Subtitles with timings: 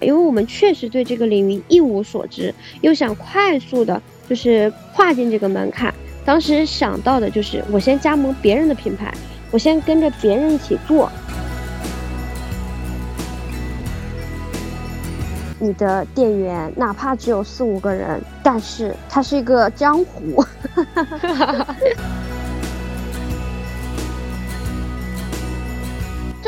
[0.00, 5.92] 因为我们确实对这个领域一无所知，又想快速的，就是跨进这个门槛。
[6.24, 9.12] 当时想到的就是，我先加盟别人的品牌，
[9.50, 11.10] 我先跟着别人一起做。
[15.60, 20.44] 你的店员哪怕只有四五个人，但是他是一个江湖。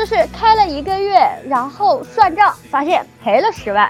[0.01, 3.87] 就是开了一个月，然后算账发现赔了十万。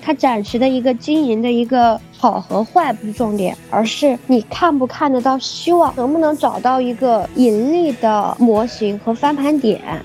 [0.00, 10.02] 他暂时的一个经营的一个好和坏不是重点，而是你看不看得到希望，能不能找到一个盈利的模型和翻盘点。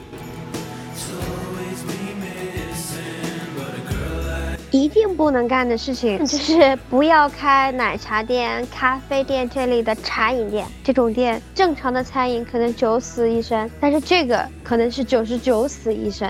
[4.71, 10.67] 一定不能干的事情就是不要开奶茶店、咖啡店这类的茶饮店。
[10.83, 16.29] 这种店，正常的餐饮可能九死一生，但是这个可能是九十九死一生。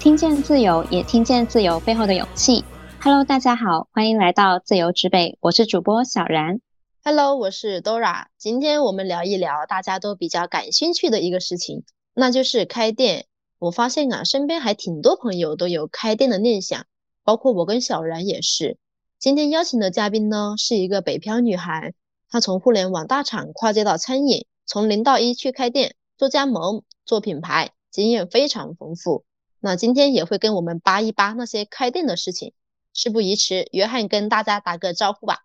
[0.00, 2.64] 听见自由，也听见自由背后的勇气。
[3.00, 6.58] Hello，大家好，欢迎来到自由之北，我是主播小然。
[7.04, 8.24] Hello，我是 Dora。
[8.36, 13.26] 今天我们聊一聊大家都比较感兴趣的一个事情，那就是开店。
[13.66, 16.86] 我发现啊，身边还挺多朋友都有开店的念想，
[17.24, 18.78] 包括我跟小然也是。
[19.18, 21.94] 今天邀请的嘉宾呢，是一个北漂女孩，
[22.30, 29.24] 她从互联网大厂跨界到餐饮，从零到一去开店、做加盟、做品牌，经验非常丰富。
[29.58, 32.52] 那今天也会跟我们扒一扒那些开店的事情。
[32.92, 35.38] 事不宜迟，约翰跟大家打个招呼吧。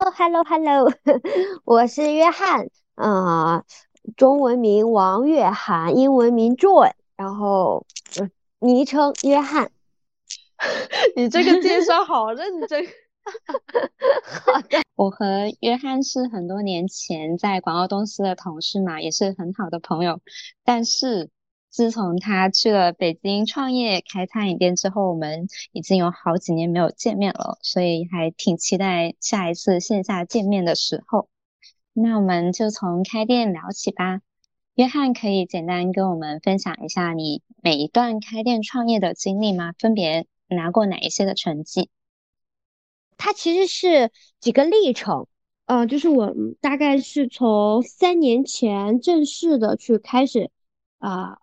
[0.00, 0.92] 哦，Hello，Hello，
[1.64, 3.64] 我是约翰，啊，
[4.18, 6.92] 中文名王月涵，英文名 Joy。
[7.18, 7.84] 然后，
[8.60, 9.72] 昵称约翰，
[11.16, 12.86] 你这个介绍好认真。
[14.24, 20.20] 好的，我和约翰是很多年前在广告公司的同事嘛，也是很好的朋友。
[20.64, 21.28] 但是
[21.68, 31.28] 自从他去了北京创业开餐饮店之后，我们已经有好几年没有见面了，所以还挺期待下一次线下见面的时候。
[31.92, 34.20] 那我们就从开店聊起吧。
[34.78, 39.72] 约翰，可以简单跟我们分享一下你每一段开店创业的经历吗？
[39.76, 41.88] 分别拿过哪一些的成绩？
[43.16, 45.26] 它其实是几个历程，
[45.66, 50.48] 呃，就是我大概是从三年前正式的去开始
[50.98, 51.38] 啊，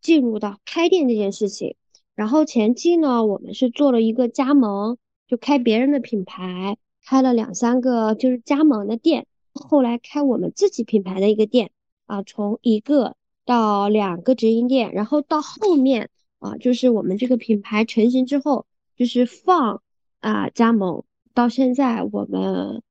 [0.00, 1.76] 进入到开店这件事情。
[2.14, 11.70] 然后前期呢，我们是做了一个加盟，就开别人的品牌，开了两三个就是加盟的店，后来开我们自己品牌的一个店。
[12.08, 16.08] 啊，从一个到两个直营店，然后到后面
[16.38, 19.82] 啊，就是我们这个品牌成型之后，就是放
[20.20, 21.04] 啊加盟，
[21.34, 22.82] 到现在我们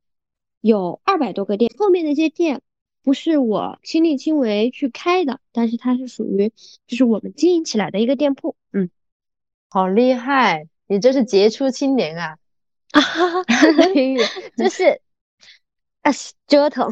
[0.61, 1.72] 有二百多个店。
[1.77, 2.61] 后面那些店
[3.01, 6.51] 不是我亲力亲为去开的，但是它是属于
[6.85, 8.56] 就是我们经营起来的一个店铺。
[8.72, 8.91] 嗯，
[9.69, 12.38] 好厉害，你这是杰出青年啊！
[12.94, 13.44] 啊哈哈，
[14.56, 15.01] 就是
[16.03, 16.11] 啊
[16.45, 16.91] 折腾。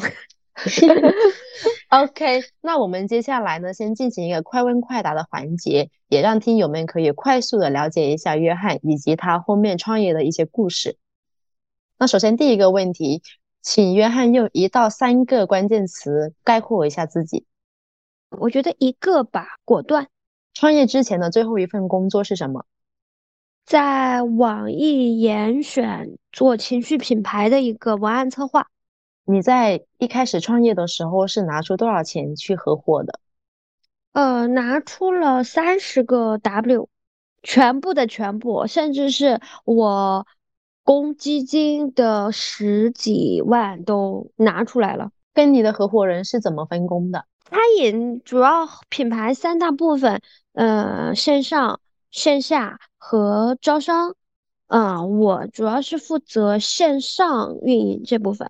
[1.89, 10.97] OK，那我们接下来呢，先进行一个快问快答的环节，也让听友们可以快速的了解一下约翰以及他后面创业的一些故事。
[11.97, 13.21] 那首先第一个问题，
[13.61, 17.45] 请约翰用一到三个关键词概括一下自己。
[18.31, 20.07] 我觉得一个吧，果断。
[20.53, 22.65] 创业之前的最后一份工作是什么？
[23.65, 28.67] 在网易严选做情绪品牌的一个文案策划。
[29.25, 33.19] 你在一开始创业的时候是拿出多少钱去合伙的？
[34.13, 36.87] 呃，拿出了三十个 W，
[37.43, 40.25] 全部的全部，甚至是我
[40.83, 45.11] 公积金的十几万都拿出来了。
[45.33, 47.25] 跟你的合伙人是怎么分工的？
[47.43, 50.21] 餐饮主要品牌三大部分，
[50.53, 54.15] 呃，线上、线下和招商。
[54.67, 58.49] 嗯，我主要是负责线上运营这部分。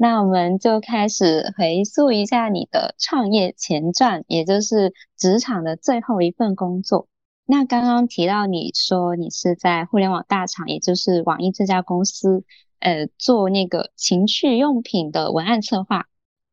[0.00, 7.08] 那我们就开始回溯一下你的创业前传，也就是职场的最后一份工作。
[7.44, 12.44] 那刚刚提到你说你是在互联网大厂，也就是网易这家公司，
[12.78, 16.06] 呃，做那个情趣用品的文案策划。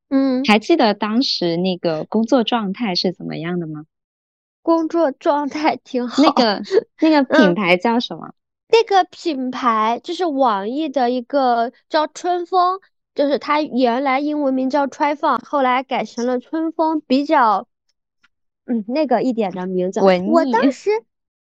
[0.10, 3.86] 嗯，还记得当时那个工作状态是怎么样的吗？
[4.64, 6.24] 工作状态挺好。
[6.24, 6.64] 那个
[7.00, 8.34] 那个品牌叫什么？
[8.70, 12.80] 那个品牌就是网易的一个叫春风。
[13.16, 17.68] 就是它原来英文名叫 Try Fun，后来改成了春风，比较
[18.66, 20.02] 嗯那个一点的名字。
[20.02, 20.92] 文我当时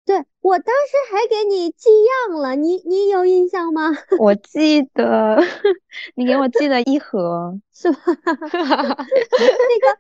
[0.06, 1.89] 对我当时还给你寄
[2.29, 3.89] 样了，你你有印象吗？
[4.19, 5.41] 我记得
[6.15, 8.00] 你给我寄了一盒，是吧？
[8.12, 8.95] 那
[9.79, 9.97] 个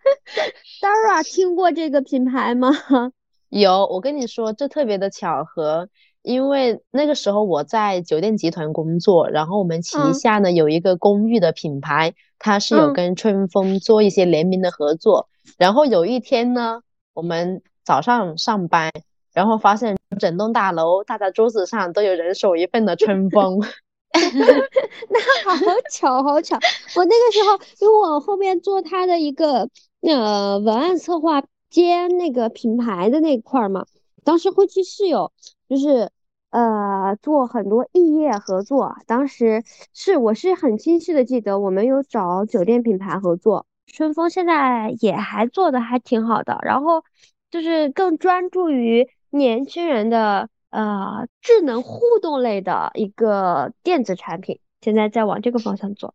[0.81, 2.71] Dara 听过这个品牌吗？
[3.49, 5.87] 有，我跟你说，这特别的巧合，
[6.23, 15.27] 因为那个时候我在酒店集团工作，然后我们旗下呢有一个公寓的品牌，它是有跟春风做一些联名的合作。
[15.57, 16.81] 然后有一天呢，
[17.13, 18.91] 我们早上上班，
[19.33, 23.59] 然后发现整栋大楼大家桌子上都有人手一份的春风，
[24.13, 25.55] 那好
[25.91, 26.59] 巧，好巧！
[26.95, 29.67] 我那个时候因为我后面做他的一个
[30.01, 33.85] 呃文案策划兼那个品牌的那块儿嘛，
[34.23, 35.31] 当时会去室友
[35.71, 36.11] 就是
[36.49, 39.63] 呃做很多异业合作，当时
[39.93, 43.65] 是我是很清晰的记得我们有找酒店品牌合作。
[43.87, 47.05] 春风现在也还做的还挺好的，然后
[47.49, 56.13] 就是更专注于年轻人的呃智能互动类的一个电子产品，现在在往这个方向做。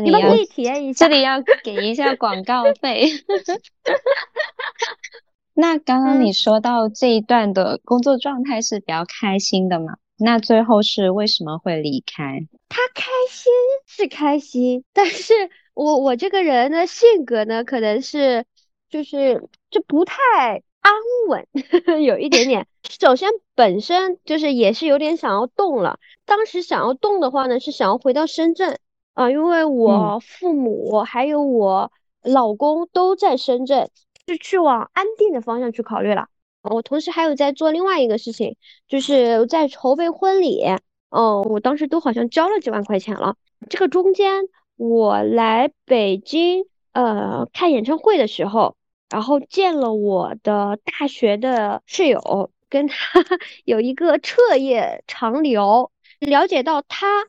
[0.00, 3.10] 你们可以体验一下，这里要给一下广告费。
[5.54, 9.96] 那刚刚你说到这一段的工作状态是比较开心的嘛？
[10.18, 12.46] 那最后是为什么会离开？
[12.68, 13.52] 他开心
[13.86, 15.32] 是开心，但是。
[15.74, 18.44] 我我这个人的性格呢，可能是
[18.90, 20.12] 就是就不太
[20.82, 20.92] 安
[21.28, 21.48] 稳，
[22.04, 22.66] 有一点点。
[23.00, 25.98] 首先本身就是也是有点想要动了。
[26.26, 28.78] 当时想要动的话呢，是想要回到深圳
[29.14, 31.90] 啊，因为我父母还有我
[32.22, 33.88] 老公都在深圳，
[34.26, 36.28] 是去往安定的方向去考虑了。
[36.62, 38.56] 我同时还有在做另外一个事情，
[38.88, 40.64] 就是在筹备婚礼。
[41.10, 43.36] 嗯，我当时都好像交了几万块钱了，
[43.68, 44.48] 这个中间。
[44.76, 48.76] 我来北京呃看演唱会的时候，
[49.10, 52.96] 然后见了我的大学的室友，跟他
[53.64, 55.90] 有一个彻夜长聊，
[56.20, 57.26] 了解到他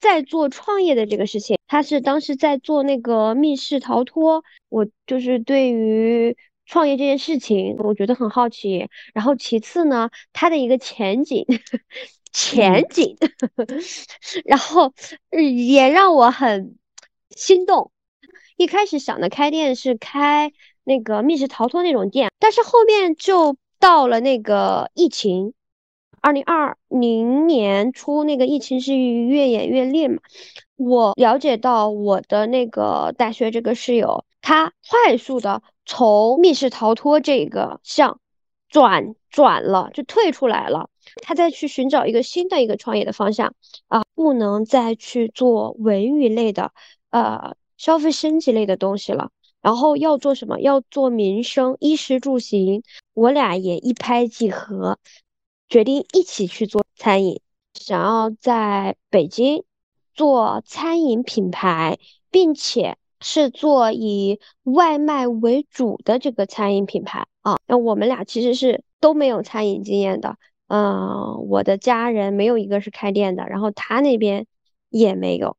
[0.00, 1.58] 在做创业的这个事情。
[1.66, 8.88] 他是当时在做那个密室逃脱，我就是对于创业这件事情，我觉得很好奇。
[9.14, 11.44] 然后其次呢，他的一个前景。
[12.32, 13.16] 前景，
[14.44, 14.92] 然后
[15.30, 16.76] 也让我很。
[17.34, 17.90] 心动，
[18.56, 20.52] 一开始想的开店是开
[20.84, 25.52] 那个密室逃脱那种店，但是后面就到了那个疫情，
[26.26, 30.18] 二零二零年初那个疫情是越演越烈嘛。
[30.74, 38.18] 我了解到我的那个大学这个室友，他快速的从密室逃脱这个项
[38.68, 40.90] 转转了，就退出来了，
[41.22, 43.54] 他再去寻找一个新的一个创业的方向
[43.86, 46.72] 啊，不能再去做文娱类的。
[47.10, 49.30] 呃，消费升级类的东西了，
[49.62, 50.60] 然后要做什么？
[50.60, 52.82] 要做民生，衣食住行。
[53.14, 54.98] 我俩也一拍即合，
[55.68, 57.40] 决定一起去做餐饮，
[57.74, 59.64] 想要在北京
[60.14, 61.98] 做餐饮品牌，
[62.30, 67.58] 并且是做以外卖为主的这个餐饮品牌啊。
[67.66, 70.36] 那我们俩其实是都没有餐饮经验的，
[70.68, 74.46] 嗯，我的家人没有一个是开店的，然后他那边
[74.88, 75.56] 也没有。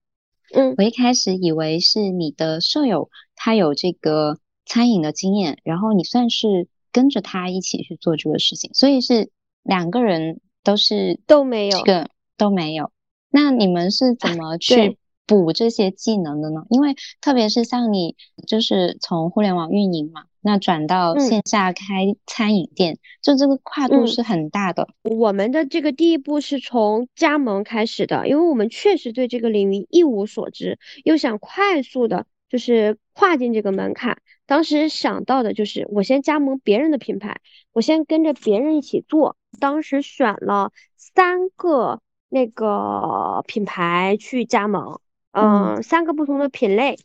[0.53, 9.29] 嗯，我一开始以为是你的舍友，他有这个餐饮的经验，然后你算是跟着他一起去做这个事情，所以是
[9.67, 12.91] 两个人都是都没有这个都没有。
[13.29, 16.63] 那你们是怎么去补这些技能的呢？
[16.69, 18.15] 因为特别是像你，
[18.47, 20.23] 就是从互联网运营嘛。
[20.39, 24.87] 那转到线下开餐饮店，就这个跨度是很大的。
[25.03, 34.19] 我们的这个第一步是从加盟开始的，因为我们确实对这个领域一无所知，又想快速的，就是跨进这个门槛。
[34.45, 37.41] 当时想到的就是，我先加盟别人的品牌，
[37.73, 39.35] 我先跟着别人一起做。
[39.59, 44.99] 当时选了三个那个品牌去加盟，
[45.31, 46.97] 嗯，三个不同的品类，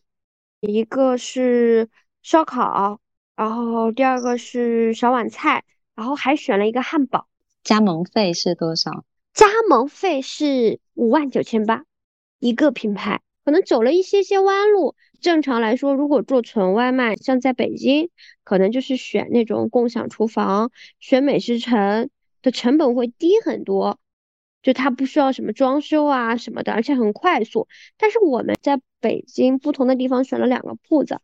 [0.60, 1.88] 一个是
[2.22, 3.00] 烧烤。
[3.34, 7.26] 然后第二个是小碗菜，然后还选了一个汉堡。
[7.64, 9.04] 加盟费是多少？
[9.32, 11.84] 加盟费是五万九千八，
[12.38, 14.94] 一个品牌可能走了一些些弯路。
[15.20, 18.10] 正常来说，如果做纯外卖，像在北京，
[18.44, 22.10] 可能就是选那种共享厨房，选美食城
[22.42, 23.98] 的成本会低很多，
[24.62, 27.68] 就它不需要什么装修啊什么的，而且很快速。
[27.96, 31.20] 但是我们在北京不同的地方选了两个铺子。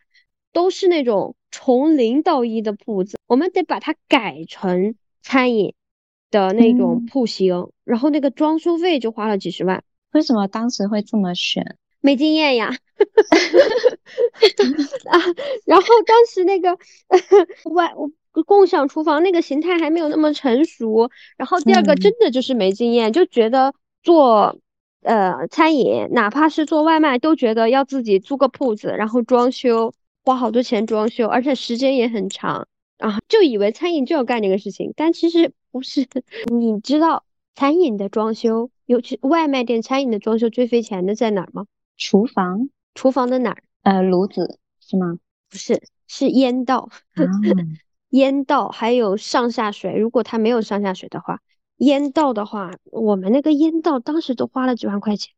[0.51, 5.75] 都是那种从零到一的铺子，我们得把它改成餐饮
[6.31, 9.85] 的那种铺型，然后那个装修费就花了几十万。
[10.11, 11.77] 为什么当时会这么选？
[12.01, 12.71] 没经验呀。
[15.11, 15.21] 啊，
[15.67, 16.79] 然后当时那个
[17.71, 17.93] 外
[18.43, 24.57] 共享厨房那个形态还没有那么成熟，然后第二个真的就是没经验，就觉得做
[25.03, 29.93] 呃餐饮，哪怕是做外卖，都觉得要自己租个铺子，然后装修，
[30.25, 32.67] 花好多钱装修，而且时间也很长，
[32.99, 36.07] 然后就以为餐饮就要干这个事情，但其实不是。
[36.53, 41.67] 你知道餐饮的装修，尤其外卖店餐饮的装修最费钱的在哪儿吗？
[41.97, 43.63] 厨房，厨房的哪儿？
[43.83, 45.19] 呃，炉子是吗？
[45.51, 46.89] 不是，是烟道。
[48.11, 51.41] 烟道还有上下水，如果它没有上下水的话，
[51.77, 55.35] 烟道的话，我们那个烟道当时都花了几万块钱。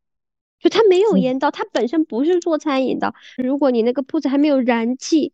[0.59, 3.15] 就它没有烟道，它本身不是做餐饮的。
[3.37, 5.33] 如果你那个铺子还没有燃气，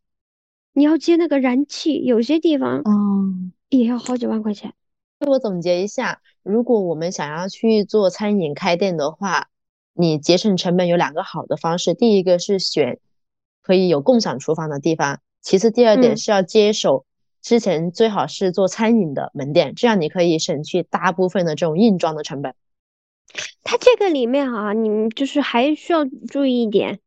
[0.71, 4.73] 你要接那个燃气，有些地方嗯也要好几万块钱。
[5.19, 9.49] 我总结一下，如果我们想要去做餐饮开店的话，
[9.93, 12.99] 你节省成本有两个好的方式，第一个是选
[13.61, 17.05] 可以有共享厨房的地方，其次第二点是要接手。
[17.47, 22.53] 之前最好是做餐饮的门店，这样你可以省去大部分的这种硬装的成本。
[23.63, 26.99] 它这个里面啊，你就是还需要注意一点，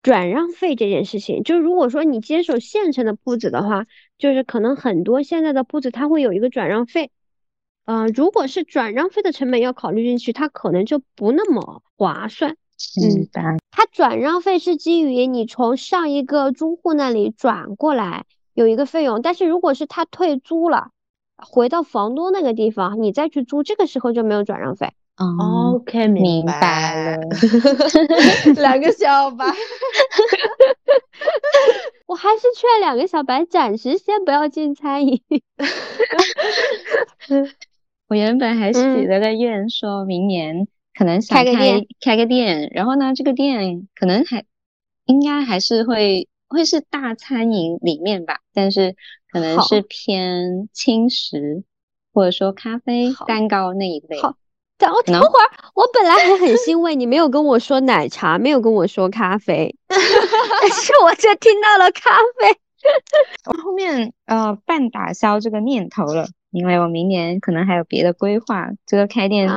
[0.00, 1.42] 转让费这件事情。
[1.42, 3.86] 就如果说你接手现成的铺子的话，
[4.18, 7.10] 就是可能很多现在的铺子它会有一个转让费。
[7.84, 12.52] 嗯，如果是转让费的成本要考虑进去，它可能就不那么划算。
[13.02, 13.28] 嗯，
[13.72, 18.26] 它转让费是基于你从上一个租户那里转过来。
[18.58, 20.88] 有一个费用，但是如果是他退租了，
[21.36, 24.90] 回到房东那个地方，你再去租，这个时候就没有转让费。
[25.14, 27.22] OK，明白了。
[28.60, 29.46] 两个小白，
[32.06, 35.22] 我还是劝两个小白暂时先不要进餐饮。
[38.08, 40.66] 我原本还许了个愿，说明年
[40.98, 44.42] 可能想开开个店，然后呢，这个店可能还
[45.04, 46.26] 应该还是会。
[46.48, 48.96] 会是大餐饮里面吧，但是
[49.30, 51.62] 可能是偏轻食，
[52.12, 54.20] 或者说咖啡、蛋糕那一类。
[54.20, 54.34] 好，
[54.78, 62.58] 等我等会儿，我本来还很欣慰，你没有跟我说奶茶，没有跟我说咖啡， 但是我却听到了咖啡。
[63.44, 69.48] 我后面呃半打消这个念头了，因为我明年可能还有别的规划，这个开店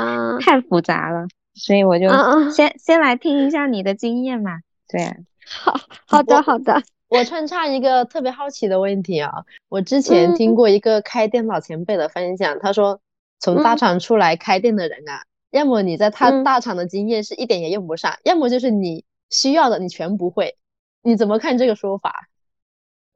[0.41, 2.09] 太复杂了，所以我就
[2.49, 4.59] 先先来听一下你的经验嘛。
[4.89, 5.23] 对。
[5.59, 5.75] 好
[6.07, 9.31] 好的好的，我穿插一个特别好奇的问题啊，
[9.69, 13.01] 我之前听过一个开店老前辈的分享，他说
[13.39, 20.55] 从大厂出来开店的人啊，要么你在他大厂的经验是一点也用不上，要么就是你需要的你全不会，
[21.01, 22.29] 你怎么看这个说法？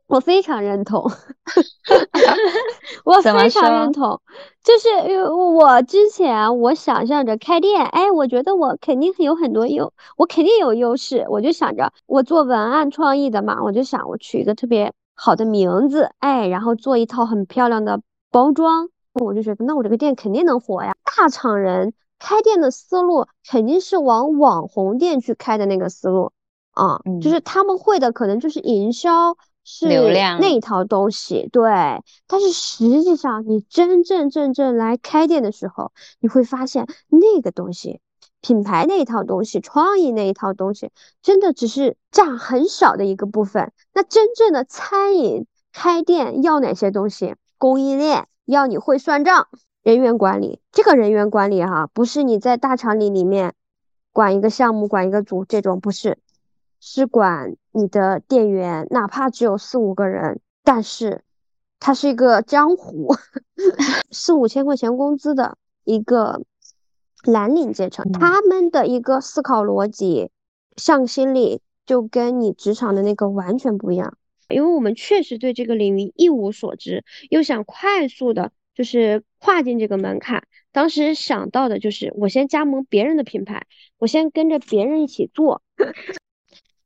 [0.08, 1.02] 我非常认同
[3.04, 4.20] 我非常认同，
[4.64, 20.96] 就是因为我之前我想象着开店，哎，我觉得我肯定有很多优，我肯定有优势，我就想着我做文案创意的嘛，我就想我取一个特别好的名字，哎，然后做一套很漂亮的包装，我就觉得那我这个店肯定能火呀。
[21.18, 26.32] 大厂人开店的思路肯定是往网红店去开的那个思路
[26.72, 29.36] 啊，就是他们会的可能就是营销。
[29.66, 31.64] 是流量那一套东西，对。
[32.28, 38.00] 但是实际上，你真真正正来开店的时候，你会发现那个东西，
[38.42, 40.92] 品牌那一套东西，创意那一套东西，
[41.24, 43.72] 真的只是占很少的一个部分。
[43.94, 47.36] 那真正的餐饮开店要哪些东西？
[47.58, 49.48] 供应链要你会算账，
[49.82, 50.60] 人员管理。
[50.72, 53.56] 这个人员管理哈，不是你在大厂里里面
[54.14, 56.20] 管一个项目、管一个组这种，不是。
[56.88, 61.24] 是管你的店员，哪怕只有四五个人，但是
[61.80, 63.16] 他是一个江湖，
[64.12, 66.44] 四五千块钱工资的一个
[67.24, 70.30] 蓝领阶层，他们的一个思考逻辑、
[70.78, 74.16] 向心力就跟你职场的那个完全不一样。
[74.48, 83.66] 因为我们确实对这个领域一无所知，又想快速的，就是跨进这个门槛，当时想到的就是我先加盟别人的品牌，
[83.98, 85.64] 我先跟着别人一起做。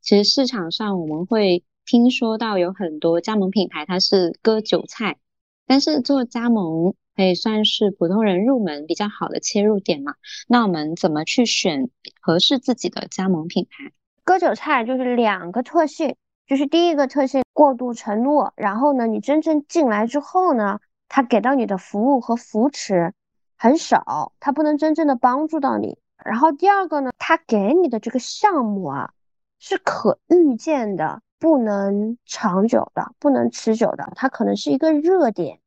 [0.09, 5.19] 其实市场上我们会听说到有很多加盟品牌，它是割韭菜，
[5.67, 10.15] 但是做加盟可以算是普通人入门比较好的切入点嘛。
[10.47, 13.91] 那我们怎么去选合适自己的加盟品牌？
[14.23, 16.15] 割韭菜就是两个特性，
[16.47, 23.13] 就是第一个特性过度承诺，然后呢，你真正进来之后呢，他给到你的服务和扶持
[23.59, 25.99] 很少，他不能真正的帮助到你。
[26.25, 29.13] 然后第二个呢，他给你的这个项目啊。
[29.59, 34.11] 是可预见的，不能长久的，不能持久的。
[34.15, 35.59] 它可能是一个热点，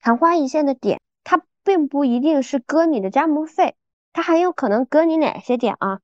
[0.00, 1.00] 昙花一现的点。
[1.24, 3.74] 它并不一定是割你的加盟费，
[4.12, 6.00] 它很有可能割你哪些点啊？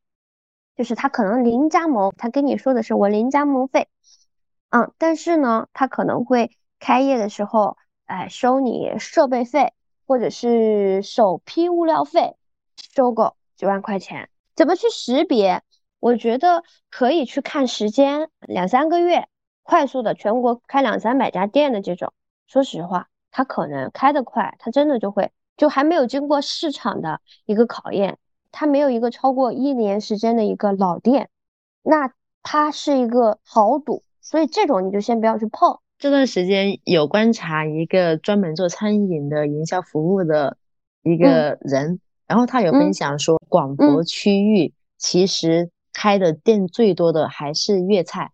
[0.77, 3.89] 就是他可能零加盟，他跟你说的是我零加盟费，
[4.71, 9.75] 嗯，但是呢，他可能会开业的时候，哎，收你设备费
[10.07, 12.35] 或者是首批物料费，
[12.95, 14.31] 收够几万块钱。
[14.57, 15.63] 怎么去识别？
[16.01, 19.29] 我觉得可以去看时间，两三个月，
[19.63, 22.15] 快速的全国开两三百家店的这种，
[22.47, 28.17] 说实话，它可能开得快，它真的就会就还没有经过市场的一个考验，
[28.51, 31.29] 它没有一个超过一年时间的一个老店，
[31.83, 32.11] 那
[32.43, 35.79] 它是一个豪赌，所以这种你就先不要去碰。
[35.99, 40.57] 这段时间有观察一个专门做餐饮的营销服务的
[41.03, 45.71] 一个人，然后他有分享说，广博区域其实。
[46.01, 48.33] 开的店最多的还是粤菜，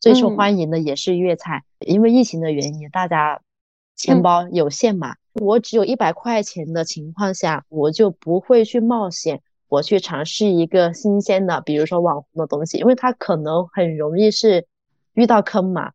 [0.00, 1.62] 最受欢迎的也是粤菜。
[1.80, 3.42] 因为疫情的原因，大家
[3.94, 14.66] 钱包有限嘛，我只有一百块钱的情况下，我就不会去冒险，我去尝试一个新鲜的，比如说网红的东西，因为它可能很容易是
[15.12, 15.92] 遇到坑嘛。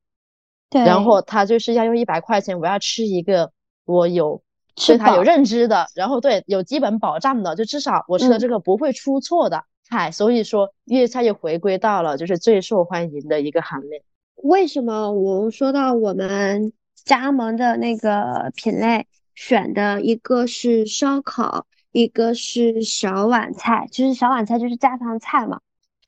[0.70, 0.86] 对。
[0.86, 3.52] 然后他就是要用一百块钱，我要吃一个
[3.86, 4.44] 我有
[4.76, 9.66] 对他有认知的，然后对有基本保障的，就至少我吃的这个不会出错的。
[9.92, 14.04] 菜，所以说粤菜又回归到了就是最受欢迎的一个行列。
[14.36, 19.06] 为什么我说到我们加盟的那个品类
[19.36, 25.60] 选的一个是烧烤，一个是小碗菜，其实小碗菜就是家常菜嘛，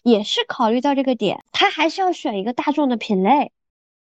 [0.02, 3.52] 也是考虑到这个点，它还是要选一个大众的品类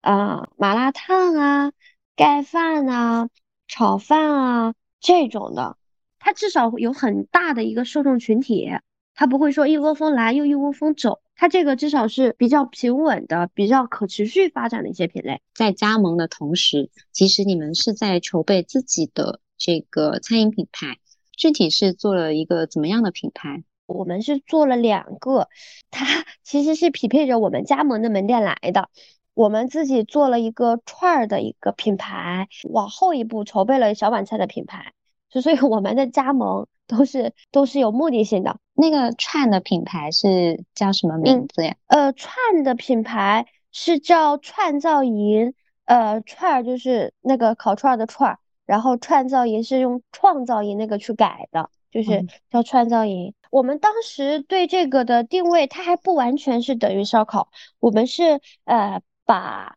[0.01, 1.71] 啊，麻辣烫啊、
[2.17, 3.29] 盖饭啊、
[3.69, 5.77] 炒饭啊这种的，
[6.19, 8.69] 它至少有很大的一个受众群体。
[9.13, 15.41] 它不会说一窝蜂来又一窝蜂走，它这个至少是比较平稳的、比较可持续发展的一些品类。
[15.53, 20.97] 在加盟的同时，其实你们是在筹备自己的这个餐饮品牌，
[21.37, 23.63] 具体是做了一个怎么样的品牌？
[23.85, 25.49] 我们是做了两个，
[25.91, 26.05] 它
[26.43, 28.89] 其实是匹配着我们加盟的门店来的。
[29.33, 34.93] 我们自己做了一个串儿的一个品牌，往后一步筹备了小碗菜的品牌。
[35.31, 38.57] 就所以我们的加盟都是都是有目的性的。
[38.73, 41.75] 那个串的品牌是叫什么名字呀？
[41.87, 45.53] 呃，串的品牌是叫串造营。
[45.85, 53.33] 呃，串就是那个烤串的串，然后串造营是用创造营那个去改的，就是叫串造营。
[53.49, 59.75] 我们当时对这个的定位，它还不完全是等于烧烤，我们是呃把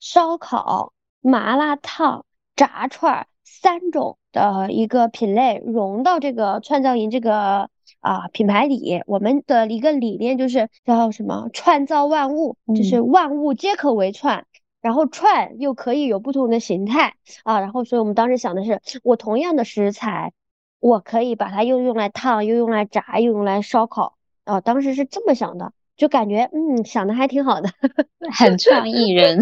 [0.00, 4.18] 烧烤、麻辣烫、炸串三种。
[4.34, 7.70] 的一个品类融到这个创造营这个
[8.00, 11.48] 啊品牌里，我们的一个理念就是叫什么？
[11.54, 14.44] 创造万物，就是万物皆可为串，
[14.82, 20.32] 然后串又可以有不同的形态啊，然后所以我们当时想的是，我同样的食材，
[20.80, 24.16] 我可以把它又用来烫，又用来炸，又用来烧烤。
[24.44, 27.70] 啊，当时是这么想的，就感觉嗯想的还挺好的，
[28.36, 29.40] 很创意人，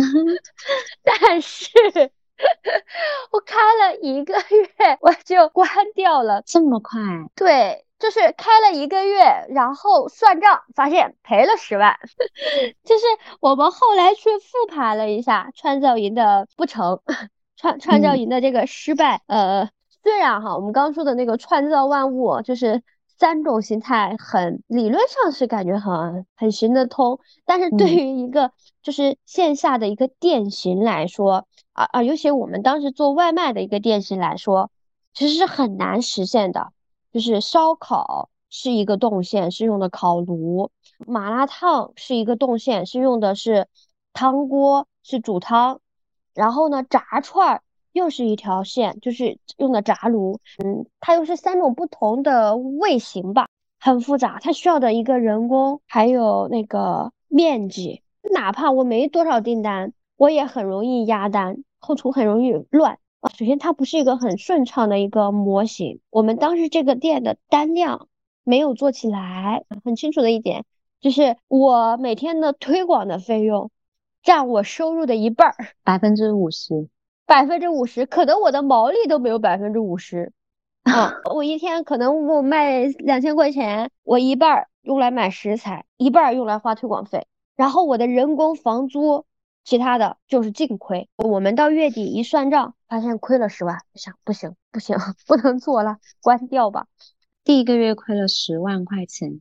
[1.03, 1.73] 但是。
[3.31, 7.01] 我开了一个月， 我就关掉了，这么快？
[7.35, 11.99] 对，就是开了一个月，然后算账发现赔了十万。
[12.85, 13.05] 就是
[13.41, 17.01] 我们后来去复盘了一下创造营的不成，
[17.57, 19.23] 创创造营的这个失败。
[19.27, 19.69] 呃，
[20.03, 22.83] 虽然哈，我们刚说的那个创造万物，就是
[23.23, 28.51] 三种形态，很理论上是感觉很很行得通，但是对于一个
[28.83, 31.47] 就是线下的一个店型来说。
[31.73, 32.03] 啊啊！
[32.03, 34.73] 尤其我们当时做外卖的一个店型来说，
[35.15, 36.73] 其实是很难实现的。
[37.13, 40.71] 就是烧烤是一个动线，是用的烤炉；
[41.07, 43.69] 麻辣烫是一个动线，是用的是
[44.13, 45.81] 汤锅，是煮汤。
[46.35, 50.41] 然后呢，炸串儿又是一条线，就是用的炸炉。
[50.65, 54.39] 嗯，它又是三种不同的味型吧，很复杂。
[54.41, 58.03] 它需要的一个人工，还有那个面积。
[58.33, 59.93] 哪怕我没多少订单。
[60.19, 63.31] 我也很容易压单，后厨很容易乱啊。
[63.35, 65.99] 首先，它不是一个很顺畅的一个模型。
[66.11, 68.07] 我们当时这个店的单量
[68.45, 70.65] 没有做起来，很清楚的一点
[71.01, 73.73] 就是，我每天的推广的费用
[74.23, 76.89] 占我收入的一半儿，百分之五十，
[77.27, 80.33] 百分之五十，可能我的毛利都没有百分之五十
[80.83, 81.15] 啊。
[81.35, 89.25] 我一天可能我卖两千块钱，我一半儿用来买食材，一半儿用来花推广费，然后我的人工、房租。
[89.65, 91.09] 其他的就是净亏。
[91.15, 96.89] 我们到月底一算账，发现亏了十万，想不行不行，不能做了，关掉吧。
[97.45, 99.41] 第一个月亏了十万块钱，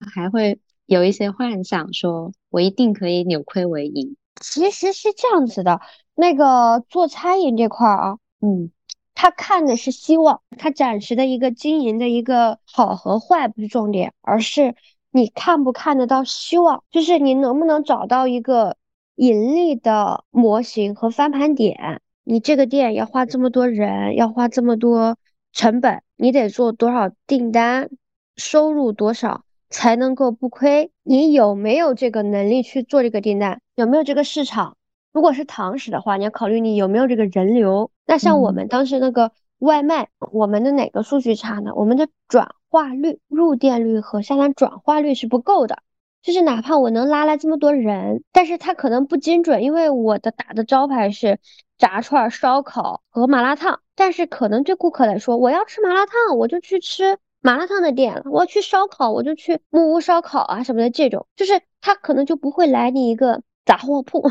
[0.00, 4.16] 还会有一些幻想，说我一定可以扭亏为盈。
[4.40, 5.82] 其实是这样子的，
[6.20, 8.70] 那个做餐饮这块儿啊，嗯，
[9.14, 14.76] 他看的是希望，他暂时的一个经营的一个好和坏不是重点，而是
[15.10, 18.76] 你看不看得到希望，就是你能不能找到一个。
[19.16, 25.18] 盈利的模型和翻盘点，你这个店要花这么多人，要花这么多
[25.52, 27.90] 成本，你得做多少订单，
[28.36, 30.90] 收入多少才能够不亏？
[31.02, 33.60] 你有没有这个能力去做这个订单？
[33.74, 34.78] 有没有这个市场？
[35.12, 37.90] 如果是堂食的话，你要考虑你有没有这个人流。
[38.06, 41.72] 那像我们当时那个外卖，我们的哪个数据差呢？
[41.74, 45.82] 我们的转化率、入店率和下单转化率是不够的。
[46.22, 51.38] 就是哪怕我能拉来这么多人，但是他可能不精准，因为我的打的招牌是
[51.78, 60.90] 炸串、烧烤和麻辣烫，但是可能对顾客来说，我要吃麻辣烫，我就去吃麻辣烫的店了；我要去烧烤，我就去木屋烧烤啊什么的。
[60.90, 64.30] 这种就是他可能就不会来你一个杂货铺，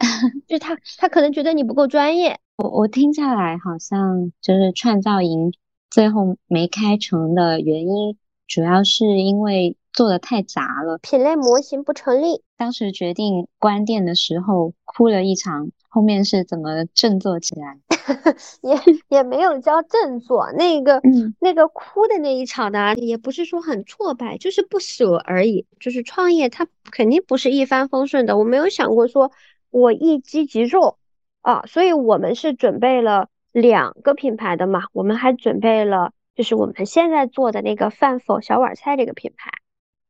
[0.48, 2.38] 就他他可能觉得你不够专业。
[2.56, 5.52] 我我听下来好像就是创造营
[5.90, 8.16] 最后没开成的原因，
[8.48, 9.76] 主要是因为。
[9.92, 12.44] 做的太杂了，品类模型不成立。
[12.56, 17.76] 当时决定关店的时候哭了一场，后面是怎么振作起来？
[18.62, 21.02] 也也没有叫振作，那个
[21.40, 25.66] 那个哭的那一场呢，也不是说很挫败，就是不舍而已。
[25.80, 28.38] 就是创业，它肯定不是一帆风顺的。
[28.38, 29.32] 我没有想过说
[29.70, 30.96] 我一击即中
[31.40, 39.50] 啊，所以我们是准备了两个品牌的嘛，我们还准备了就是我们现在做的那个饭否小碗菜这个品牌。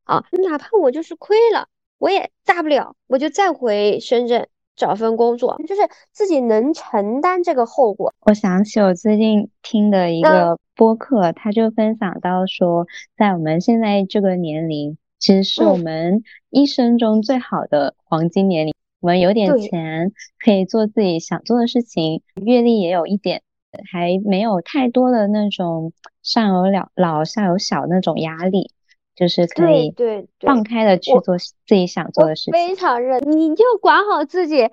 [0.05, 1.68] 啊，哪怕我就是亏了，
[1.99, 8.12] 我也大不了，我就再回深圳找份工作，就是自己能承担这个后果。
[8.20, 18.75] 我想起我最近听的一个播客，他就分享到说，在我们现在这个年龄，其实是我们一生中最好的黄金年龄。
[19.00, 20.12] 我们有点钱，
[20.44, 23.42] 可以做自己想做的事情，阅历也有一点，
[23.90, 28.70] 还没有太多的那种上有老老下有小那种压力。
[29.16, 34.66] 就是可以对放开的去做自己想做的事情，非常认，你就管好自己。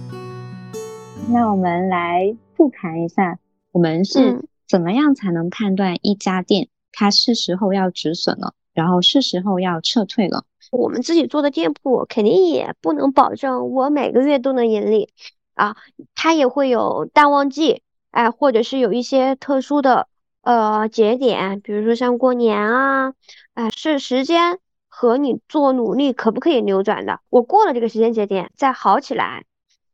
[1.32, 3.38] 那我们来复盘一下，
[3.72, 10.44] 我们是怎么样才能判断一家店它是时候要止损了，然后是时候要撤退了？
[10.70, 15.10] 我们自己做的店铺肯定也不能保证我每个月都能盈利
[15.54, 15.76] 啊，
[16.14, 20.08] 它也会有淡旺季，哎，或者是有一些特殊的。
[20.42, 23.12] 呃，节点，比如说像过年啊，
[23.52, 27.20] 哎，是时间和你做努力可不可以扭转的？
[27.28, 29.44] 我过了这个时间节点再好起来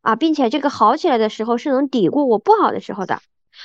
[0.03, 3.19] 啊，并且这个好起来的时候是能抵过我不好的时候的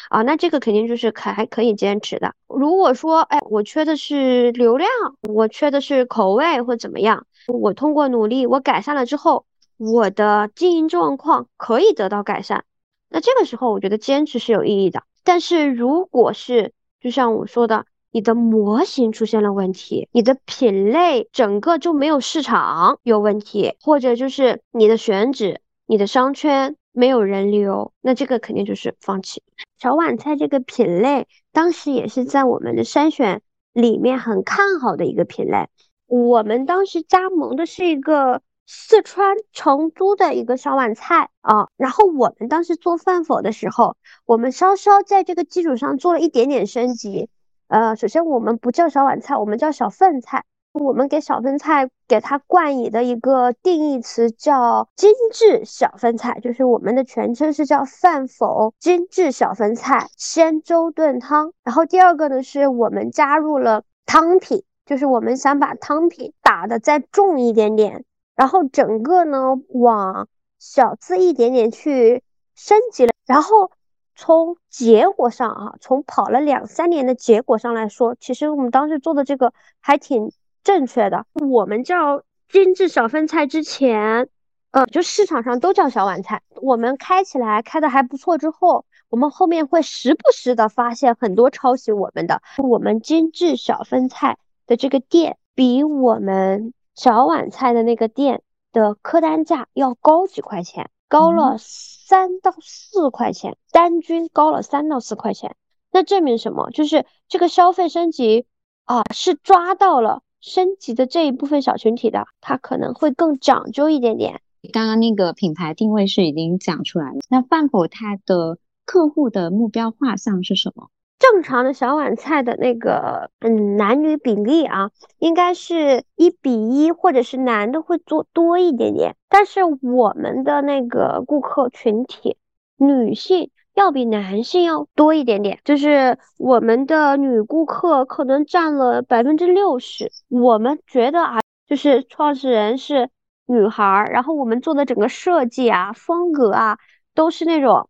[0.09, 2.33] 啊，那这个肯定就是可还可以坚持的。
[2.47, 4.89] 如果说，哎，我缺的是流量，
[5.29, 9.45] 我缺的是口味或怎么样，我通过努力我改善了之后，
[9.77, 12.65] 我的经营状况可以得到改善，
[13.09, 15.03] 那这个时候我觉得坚持是有意义的。
[15.23, 29.43] 但是如果是就像我说的，你的模型出现了问题，你的品类整个就没有市场有问题，或者就是你的选址、你的商圈没有人流，那这个肯定就是放弃。
[29.79, 33.41] 小碗菜这个品类，当时也是在我们的筛选
[33.73, 35.67] 里面很看好的一个品类。
[36.07, 38.41] 我们当时加盟的是一个。
[38.73, 47.27] 四川成都的一个小碗菜啊，然后我们当时做饭否的时候，我们稍稍在这个基础上做了一点点升级。
[47.67, 50.45] 呃，首先我们不叫小碗菜，我们叫小份菜。
[50.71, 61.53] 我们给小份菜给它冠以的一个定义词叫精致小分菜，就是我们的全称是叫饭否精致小分菜鲜粥炖汤。
[61.63, 68.03] 然后第二个呢，是我们加入了汤品，就是我们想把汤品打的再重一点点。
[68.35, 70.27] 然后整个呢往
[70.59, 72.23] 小资一点点去
[72.55, 73.71] 升级了，然后
[74.17, 81.25] 从结果上啊，从跑了两三年的结果上来说，其实我们当时做的这个还挺正确的。
[81.33, 84.29] 我们叫精致小分菜之前，
[84.71, 86.41] 呃，就市场上都叫小碗菜。
[86.61, 92.41] 我们开起来开的还不错之后，我们后面会时不时的发现很多抄袭我们的。
[92.57, 96.73] 我们精致小分菜的这个店比我们。
[96.93, 98.43] 小碗菜的那个店
[98.73, 105.55] 的客单价要高几块钱，高了三到四块钱，单均高了三到四块钱。
[105.89, 106.69] 那证明什么？
[106.71, 108.45] 就是这个消费升级
[108.83, 114.41] 啊，是抓到了升级的这一部分小群体的，它可能会更讲究一点点。
[114.73, 120.89] 刚刚那个品牌定位是已经讲出来了，那饭否它的客户的目标画像是什么？
[121.17, 129.15] 正常的小碗菜的那个，嗯，男女比例啊，应该是一比一，或者是男的会做多一点点。
[129.29, 132.37] 但是我们的那个顾客群体，
[132.75, 140.11] 女性要比男性要多一点点，就是我们的女顾客可能占了百分之六十。
[140.27, 143.09] 我们觉得啊，就是创始人是
[143.45, 146.77] 女孩，然后我们做的整个设计啊、风格啊，
[147.15, 147.89] 都是那种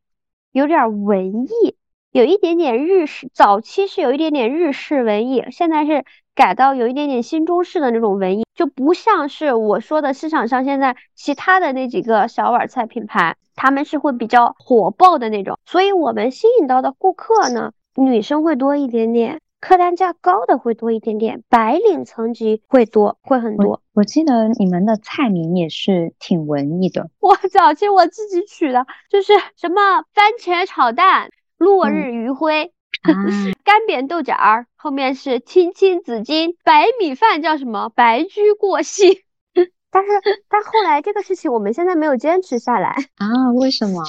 [0.52, 1.76] 有点文艺，
[2.12, 3.30] 有一点点日式。
[3.34, 6.04] 早期是有一点点日式文艺，现在是
[6.36, 15.58] 改到有一点点新中式的那种文艺，就不像是我说的市场上现在其他的那几个小碗菜品牌，他们是会比较火爆的那种。
[15.66, 19.40] 所以我们吸引到的顾客呢，女生会多一点点。
[19.62, 23.80] 客单价高的会多一点点，白领层级会多，会很多。
[23.94, 27.12] 我记得你们的菜名也是挺文艺的。
[27.20, 31.30] 我早期我自己取的，就是什么番茄炒蛋、
[31.62, 32.74] 落日余晖、
[33.64, 39.24] 干煸豆角儿，后面是青青子衿，白米饭叫什么白驹过隙。
[39.92, 40.10] 但是，
[40.50, 43.52] 但后来这个事情我们现在没有坚持下来 啊？
[43.54, 44.02] 为什么？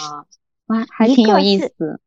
[0.69, 2.01] 哇，还挺有意思。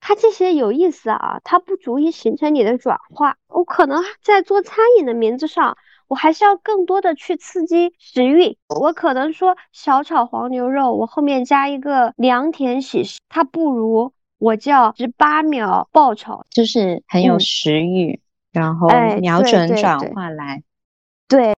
[0.00, 3.36] 它这些有意思啊，它不足以形成你的转化。
[3.46, 5.76] 我可能在做餐饮的名字上，
[6.08, 8.58] 我还是要更多的去刺激食欲。
[8.68, 18.20] 我可能说小炒黄牛肉，我后面加一个良田喜事，它不如我叫十八秒爆炒，就是很有食欲，
[18.52, 18.88] 然后
[19.20, 20.62] 瞄准转化来。
[21.28, 21.54] 对，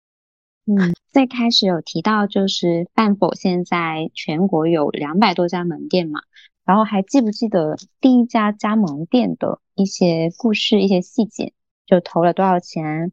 [0.66, 6.20] 嗯，最开始有提到就是饭否现在全国有两百多家门店嘛。
[6.64, 11.52] 然后还记不记得第一家加盟店的一些故事、一些细节？
[11.86, 13.10] 就投了多少钱，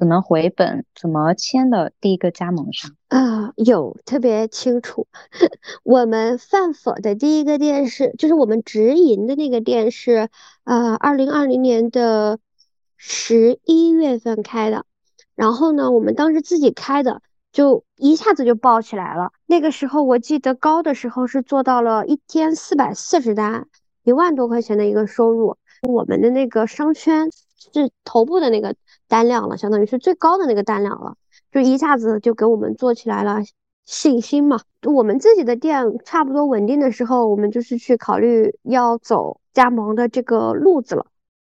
[0.00, 3.52] 怎么回本，怎么签的第一个加盟商啊？
[3.56, 5.06] 有特别清楚。
[5.84, 10.30] 我们饭否的第一个店是，就是我们直营的那个店是，
[10.64, 12.38] 呃，二零二零年的
[12.96, 14.86] 十一月份开的。
[15.34, 17.20] 然后呢，我们当时自己开的。
[17.52, 19.32] 就一下子就爆起来了。
[19.44, 23.66] 那个时候我记得高的时候是做到了一天四百四十单，
[24.04, 25.56] 一万多块钱的一个收入。
[25.82, 28.76] 我们的那个商圈是头部的那个
[29.10, 31.16] 单量了，相当于是最高的那个单量了，
[31.52, 33.40] 就一下子就给我们做起来了
[33.84, 34.60] 信心嘛。
[34.86, 41.06] 我们自己的店差不多稳定的时候，我们就是去考虑要走加盟的这个路子了。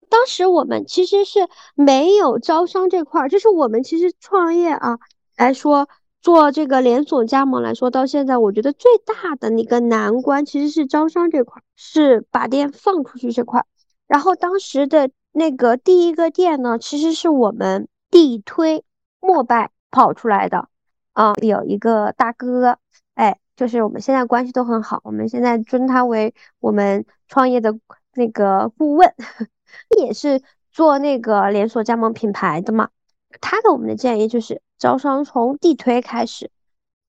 [0.09, 4.99] 当时我们其实是没有招商这块儿，就是我们其实创业啊。
[5.35, 5.89] 来说
[6.21, 13.65] 做这个连锁加盟来说，到现在我觉得最大的那个难关其实是招商这块，是把店放出去这块。
[14.07, 18.85] 然后当时的那个第一个店呢，其实是我们地推
[19.19, 20.69] 莫拜跑出来的
[21.11, 22.77] 啊，有一个大哥，
[23.15, 27.77] 哎，就是我们现在关系都很好，我们现在尊他为我们创业的
[28.13, 29.13] 那个顾问，
[29.97, 30.41] 也是
[30.71, 32.89] 做那个连锁加盟品牌的嘛。
[33.41, 36.51] 他给我们的建议就是招商从地推开始，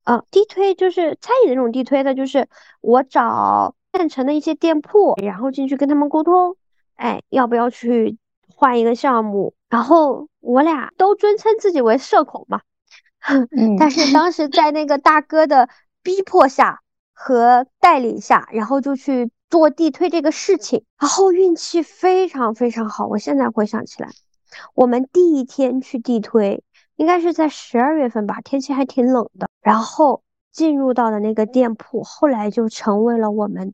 [0.04, 2.48] 啊，地推就是餐饮的那种地推的，就是
[2.80, 6.56] 我找县城的一些店铺，然后进去跟他们沟通，
[6.96, 9.54] 哎，要不要去换一个项目？
[9.68, 12.60] 然后我俩都尊称自己为社恐嘛，
[13.78, 15.68] 但是当时在那个大哥的
[16.02, 16.80] 逼迫下
[17.12, 24.08] 和带领下，然后就去做地推这个事情，然后运气非常非常好，我现在回想起来。
[24.74, 26.62] 我们第一天去地推，
[26.94, 29.48] 应该是在十二月份吧，天气还挺冷的。
[29.60, 33.72] 然后进入到的那个店铺，后来就成为了我们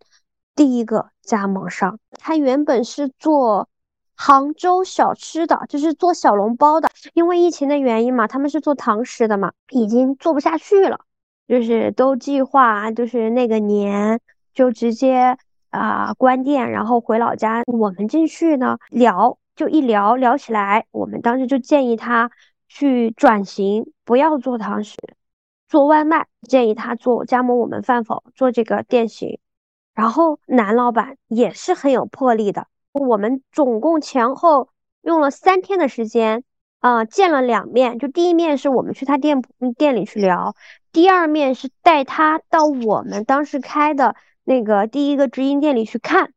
[0.61, 1.99] 第一个加盟商。
[2.19, 3.71] 他原本是做
[4.15, 6.91] 杭州小吃的，就是做小笼包的。
[7.15, 11.01] 因为疫情的原因嘛，他们是做堂食的嘛，已经做不下去了，
[11.49, 14.21] 就是都计划，就是那个年
[14.53, 15.39] 就直接
[15.71, 17.63] 啊关店，然后回老家。
[17.65, 19.39] 我们进去呢聊。
[19.57, 22.31] 就一聊聊起来，我们当时就建议他
[22.69, 24.97] 去转型，不要做堂食，
[25.69, 26.27] 做外卖。
[26.43, 29.39] 建议他做加盟我们饭否，做这个店型。
[29.95, 32.67] 然后男老板也是很有魄力的。
[32.93, 34.69] 我们总共前后
[35.03, 36.45] 用了三天的时间，
[36.81, 37.99] 啊，见了两面。
[37.99, 40.55] 就第一面是我们去他店铺店里去聊，
[40.93, 46.33] 第二面是带他到我们当时开的那个第一个直营店里去看，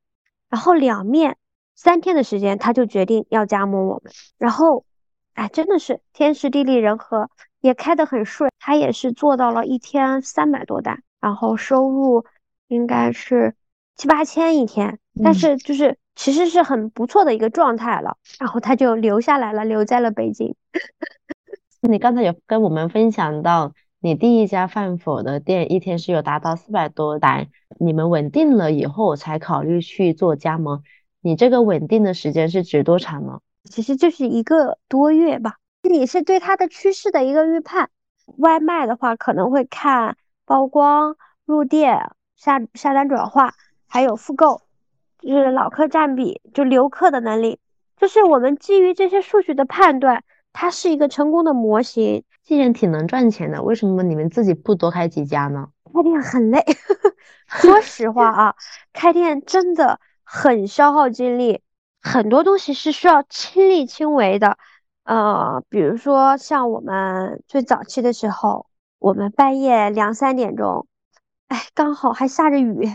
[0.49, 1.37] 然后两面。
[1.75, 4.85] 三天的时间，他就决定要加盟我们，然后，
[5.33, 8.51] 哎，真的是天时地利人和，也开得很顺。
[8.59, 12.25] 他也是做到了一天三百多单，然后收入
[12.73, 13.55] 应该是
[13.95, 18.17] 七八千一天，但是就是其实是很不错的一个状态了。
[18.39, 20.55] 然后他就留下来了，留在了北京。
[21.81, 27.47] 你刚才有跟我们分享到，你第一家饭否的店一天是有达到四百多单，
[27.79, 30.81] 你们稳定了以后才考虑去做加盟。
[31.21, 33.39] 你这个稳定的时间是指多长呢？
[33.63, 35.57] 其实就是一个多月吧。
[35.83, 37.89] 你是对它的趋势的一个预判。
[38.37, 42.11] 外卖的话，可能会看曝光、入店、
[42.43, 43.53] 下下单转化，
[43.87, 44.63] 还有复购，
[45.21, 47.61] 就是老客占比，就留客的能力。
[47.95, 52.25] 就是我们基于这些数据的判断，它是一个成功的模型。
[52.43, 55.69] 既然挺能赚钱的，为什么你们自己不多开几家呢？
[55.93, 56.61] 开店很累，
[57.47, 58.55] 说实话啊，
[58.91, 61.61] 开店真的很消耗精力，
[62.01, 64.57] 很多东西是需要亲力亲为的。
[65.05, 68.65] 呃，比如说像我们最早期的时候，
[68.99, 70.87] 我们半夜两三点钟，
[71.53, 72.89] 哎，刚好还下着雨，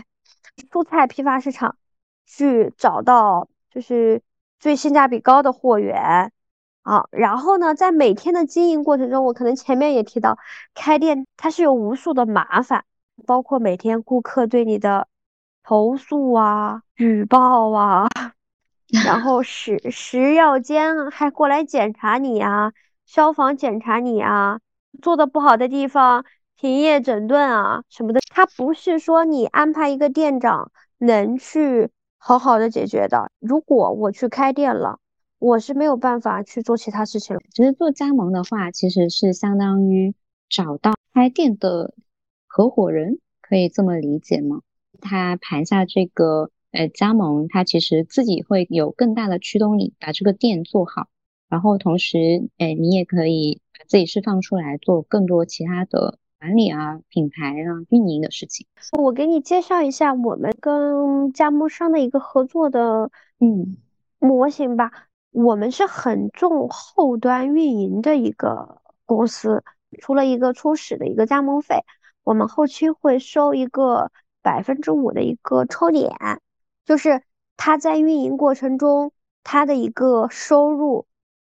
[0.69, 1.77] 蔬菜批发市场
[2.25, 4.21] 去找到就是
[4.59, 6.33] 最性价比高的货源。
[6.81, 10.37] 啊，然后呢，在每天的经营过程中，我可能前面也提到，
[10.73, 12.83] 开店它是有无数的麻烦，
[13.25, 15.07] 包括每天顾客对你的
[15.63, 18.09] 投诉啊、举报啊，
[19.05, 22.73] 然 后食食药监还过来检查你啊，
[23.05, 24.59] 消防检查你啊，
[25.01, 26.25] 做的不好的地方
[26.59, 33.31] 停业整顿啊什么的，它不是说你安排一个店长能去好好的解决的。
[33.39, 34.99] 如果我去开店了。
[35.41, 37.41] 我是没有办法去做其他事情了。
[37.53, 40.13] 其实做加盟的话，其实是相当于
[40.49, 41.93] 找到开店的
[42.45, 44.59] 合伙人，可以这么理解吗？
[44.99, 51.07] 他盘下这个呃加盟，他其实自己会有更大的驱动力，把这个店做好。
[51.47, 58.65] 然后同时，哎，你也可以把自己释放出来，做更多其他的管理啊、品牌啊、运营的事情。
[58.97, 63.75] 我给你介绍一下我们跟加盟商的一个合作的嗯
[64.19, 64.91] 模型吧。
[65.31, 69.63] 我们是很重后端运营的一个公司，
[70.01, 71.83] 除了一个初始的一个加盟费，
[72.23, 76.09] 我们后期会收一个百分之五的一个抽点，
[76.85, 77.21] 就是
[77.57, 79.11] 他在运营过程中
[79.43, 81.05] 他的一个收入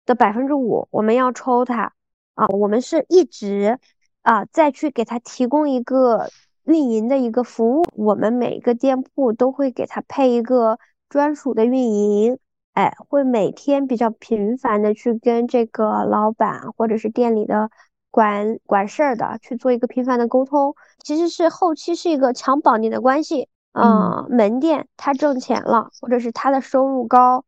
[0.07, 1.93] 的百分之五，我们要抽他
[2.35, 3.79] 啊，我们是一直
[4.23, 6.31] 啊再去给他提供一个
[6.65, 10.79] 运营的一个服务，我们每一个店铺都会给他配一个
[11.09, 12.39] 专属的运营。
[12.75, 17.71] 哎，会每天比较频繁的去跟这个老板或者是店里的
[18.11, 23.49] 管管事儿的去做一个频繁的沟通，其实是后期是一个强绑定的关系。
[23.73, 27.45] 嗯，门店他挣钱了，或者是他的收入高，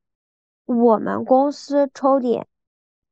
[0.64, 2.46] 我们公司抽点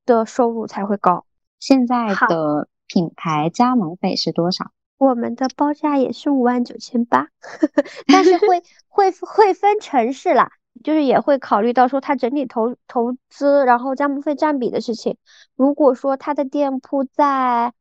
[0.05, 1.25] 的收入才会高。
[1.61, 4.73] 现在的品牌加盟费是多少？
[4.97, 7.29] 我们的报价也是五万九千八，
[8.13, 10.51] 但是会 会会分城市啦。
[10.85, 15.17] 就是也会考虑到说它整体投投资，然后加盟费占比的事情。
[15.57, 17.73] 如果说它的店铺在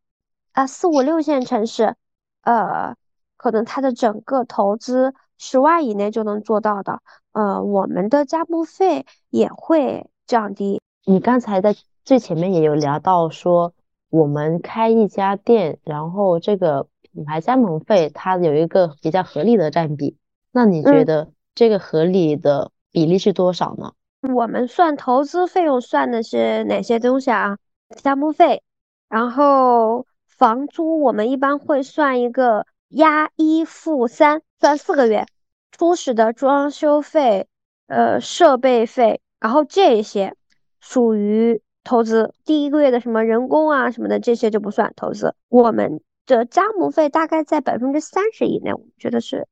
[0.54, 1.96] 啊四五六线城市，
[2.42, 2.96] 呃，
[3.36, 10.82] 可能它的整个投资十万以内就能做到的，呃，我们的加盟费也会降低。
[11.06, 13.74] 你刚才在最前面也有聊到说，
[14.10, 20.18] 我们开一家店，然后这个品牌加盟费它有一个比较合理的占比，
[20.52, 22.72] 那你觉得这个合理的？
[22.90, 23.94] 比例是多少呢？
[24.34, 27.58] 我们算投资费用算的是哪些东西啊？
[27.90, 28.64] 加盟费，
[29.08, 35.28] 然后房租，我们一般会算一个押一付三，算四个月。
[35.70, 37.48] 初始的装修费，
[37.86, 40.34] 呃，设备费，然后这些
[40.80, 42.34] 属于投资。
[42.46, 45.34] 第一个月的什么人工啊什么的，这些就不算投资。
[45.50, 49.48] 我们的加盟费大概在百分之三十以内，我觉得是。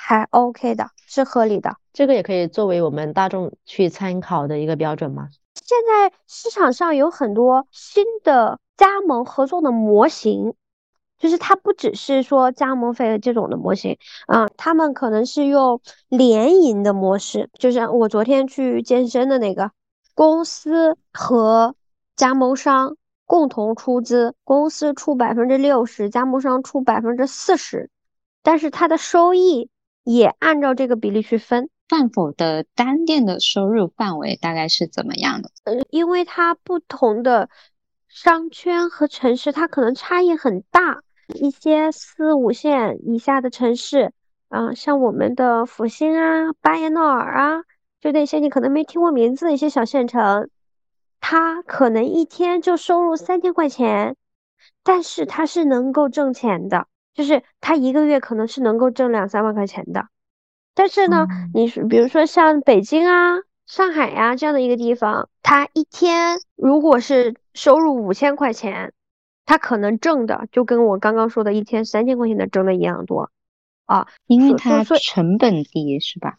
[0.00, 5.26] 还 OK 的，是合理的，这个也可以作为我们大众去参考的一个标准吗？
[5.54, 10.54] 现在市场上有很多新的加盟合作的模型，
[11.18, 19.72] 就是它不只是说加盟费这种的模型，啊，他们可能是用联营的模式，就像我昨天去健身的那个
[20.18, 21.76] 公司和
[22.16, 27.88] 加盟商共同出资，公司出百分之六十，加盟商出百分之四十，
[28.42, 29.70] 但是它的收益。
[30.02, 31.70] 也按照这个比例去分。
[31.88, 35.50] 饭否的单店的收入范围大概是怎么样的？
[35.62, 37.48] 呃，因为它不同的
[38.08, 41.02] 商圈和城市，它可能差异很大。
[41.28, 44.12] 一些四五线以下的城市，
[44.48, 47.62] 啊，像我们的阜新啊、巴彦淖尔啊，
[48.00, 50.50] 就那些你可能没听过名字的一些小县城，
[51.20, 54.16] 他可能一天就收入三千块钱，
[54.82, 56.86] 但是他是能够挣钱的。
[57.14, 60.06] 就是他一个月可能是能够挣两三万块钱的，
[60.76, 68.92] 但是呢，你比如说像北京啊、上海呀这样的一个地方，他一天如果是收入五千块钱，
[69.46, 73.32] 他可能挣的就跟我刚刚说的一天三千块钱的挣的一样多
[73.86, 76.36] 啊，因为他成本低是吧？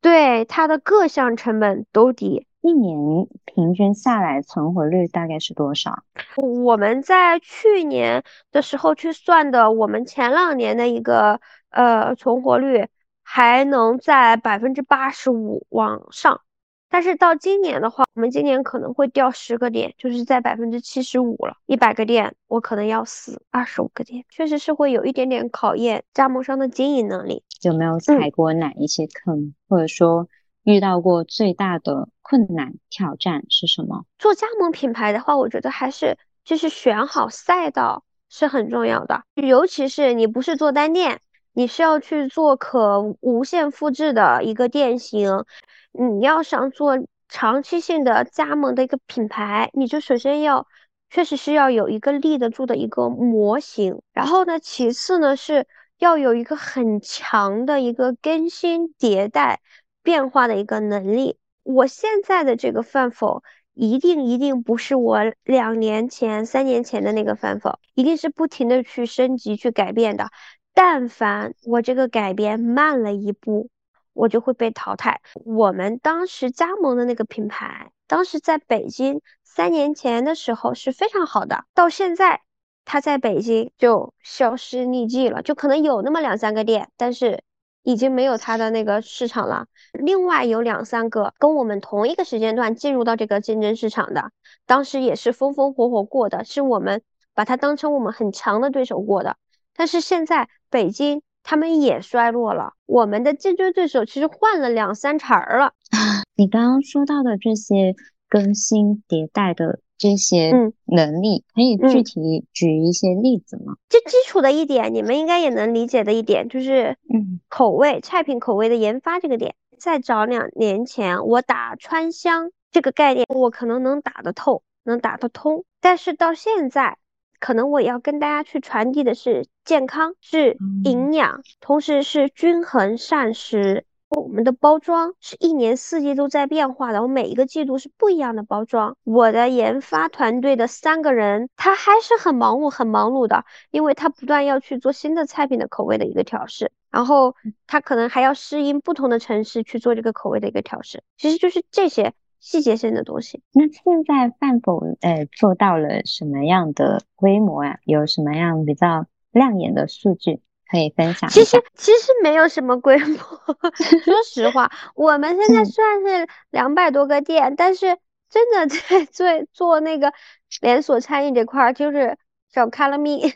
[0.00, 2.46] 对，它的各项成本都低。
[2.60, 2.96] 一年
[3.44, 6.02] 平均下来存活率大概是多少？
[6.36, 11.40] 我们在去年的时候去算的，我们前两年的一个
[11.70, 12.88] 呃存活率
[13.22, 16.40] 还能在百分之八十五往上。
[16.88, 21.56] 但是到今年的话，我们今年可能会掉十个点，就是在百分之七十五了。
[21.66, 27.42] 一百个店，我可能要死二十五个店，确实是会有一点点考验加盟商的经营能力。
[27.62, 30.28] 有没有踩过哪一些坑，或者说
[30.64, 34.04] 遇到过最大的困难挑战是什么？
[34.18, 41.20] 做加盟品牌的话，我觉得还是就是选好赛道是很重要的，尤其是你不是做单店，
[41.52, 45.44] 你是要去做可无限复制的一个店型。
[45.92, 46.98] 你要想做
[47.28, 50.66] 长期性的加盟的一个品牌，你就首先要
[51.08, 55.66] 确实是要有一个立得住的一个模型，然后呢，其次呢是
[55.98, 59.60] 要有一个很强的一个更新迭代
[60.02, 61.38] 变化的一个能力。
[61.62, 63.42] 我现在的这个范否
[63.74, 70.28] 一定一定不是我两年前、三年前的那个范否，一定是不停的去升级、去改变的。
[70.72, 73.70] 但凡我这个改变慢了一步，
[74.12, 75.20] 我就会被淘汰。
[75.44, 82.42] 我们当时加盟的那个品牌，当时在北京三年前的时候是非常好的，到现在
[82.86, 87.42] 它在北京就销失匿迹了，就可能有那么两三个店，但是
[87.82, 89.66] 已经没有它的那个市场了。
[89.92, 94.30] 另外有两三个跟我们同一个时间段进入到这个竞争市场的，
[94.64, 97.02] 当时也是风风火火过的，是我们
[97.34, 99.36] 把它当成我们很强的对手过的。
[99.74, 101.22] 但是现在北京。
[101.48, 105.74] 他们也衰落了，我们的竞争对手其实换了两三茬儿了。
[106.34, 107.94] 你刚刚说到的这些
[108.28, 110.52] 更新迭代的这些
[110.84, 113.76] 能力，可以具体举一些例子吗？
[113.88, 119.54] 最基础的一点，你们应该也能理解的一点，就是嗯，口味菜品口味的研发这个点。
[119.78, 126.98] 再早两年前，我打川香这个概念，我可能能打得透，能打得通，但是到现在。
[127.38, 133.84] 可能我要跟大家去传递的是健康，是营养，同时是均衡膳食。
[134.08, 138.96] 我们的包装是一年四季都在变化的，我每一个季度是不一样的包装。
[139.04, 147.34] 我的研发团队的三个人，他还是很忙碌，很忙碌的，因为他不断要去做新的菜品的口味的一个调试，然后
[147.66, 151.02] 他可能还要适应不同的城市去做这个口味的一个调试。
[151.16, 152.12] 其实就是这些。
[152.38, 153.42] 细节性的东西。
[153.52, 157.78] 那现在饭否呃做到了什么样的规模啊？
[157.84, 161.28] 有什么样比较亮眼的数据可以分享？
[161.30, 163.16] 其实其实没有什么规模，
[164.04, 167.98] 说实话，我们现在算是两百多个店，但是
[168.30, 170.12] 真的在做做那个
[170.60, 172.18] 连锁餐饮这块儿，就是
[172.52, 173.32] 找卡拉米，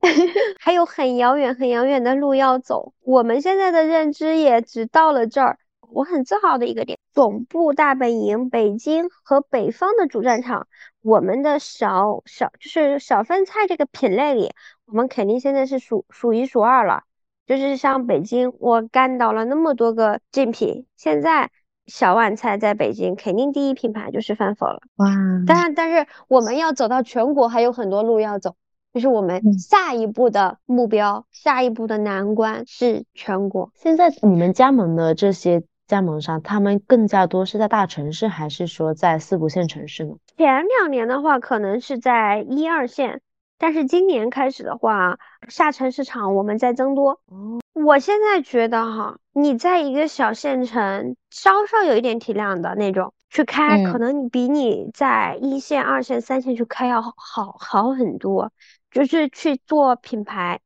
[0.58, 2.94] 还有很遥远很遥远的路要走。
[3.00, 5.58] 我们现在的认知也只到了这儿。
[5.92, 10.68] 我很自豪的一个点，总部大本营北京和北方的主战场，
[11.02, 14.52] 我们的小小就是小饭菜这个品类里，
[14.90, 17.04] 我们肯定现在是数数一数二了。
[17.46, 21.50] 就是像北京，我干到了那么多个竞品，现在
[21.86, 24.80] 小碗菜在北京肯定第一品牌就是饭否了。
[24.96, 25.06] 哇！
[25.46, 28.56] 当然，但是我们要走到全国还有很多路要走，
[28.92, 33.72] 就是我们下一步的目标，下一步的难关是全国。
[33.74, 35.62] 现在你们加盟的这些。
[35.90, 40.14] 加盟商他们更加多是在大城市，还是说在四五线城市呢？
[40.36, 43.22] 前两年的话，可能是在一二线，
[43.60, 47.20] 但是今年开始的话，下沉市场我们在增多。
[47.26, 57.12] 哦，我现在觉得哈，你在一个小县城，稍稍有一点体量的那种去开，可能你比你在一线、二线、三线去开要好
[57.58, 58.50] 好很多。
[58.90, 60.60] 就是去做品牌，